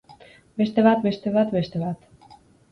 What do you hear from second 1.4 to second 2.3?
beste bat.